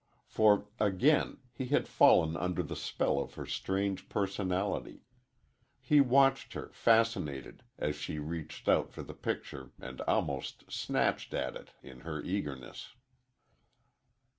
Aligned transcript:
For, 0.25 0.65
again 0.79 1.37
he 1.53 1.67
had 1.67 1.87
fallen 1.87 2.35
under 2.35 2.63
the 2.63 2.75
spell 2.75 3.19
of 3.19 3.35
her 3.35 3.45
strange 3.45 4.09
personality. 4.09 5.03
He 5.79 6.01
watched 6.01 6.53
her, 6.53 6.69
fascinated, 6.73 7.61
as 7.77 7.95
she 7.97 8.17
reached 8.17 8.67
out 8.67 8.91
for 8.91 9.03
the 9.03 9.13
picture 9.13 9.73
and 9.79 10.01
almost 10.07 10.71
snatched 10.71 11.35
at 11.35 11.55
it 11.55 11.73
in 11.83 11.99
her 11.99 12.19
eagerness. 12.19 12.95